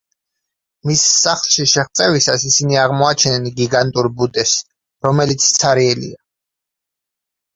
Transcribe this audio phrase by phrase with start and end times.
[0.89, 4.55] მის სახლში შეღწევისას ისინი აღმოაჩენენ გიგანტურ ბუდეს,
[5.09, 6.19] რომელიც ცარიელია.